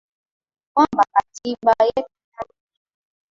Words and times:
kwamba 0.73 1.03
katiba 1.13 1.71
yetu 1.89 2.13
inaruhusu 2.21 2.79